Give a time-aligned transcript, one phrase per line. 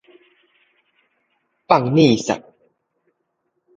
[1.67, 2.29] 放 nih 捒